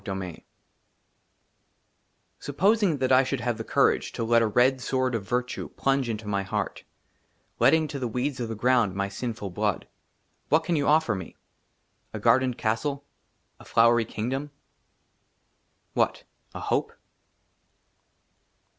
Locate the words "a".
4.41-4.47, 12.15-12.19, 13.59-13.63, 16.55-16.59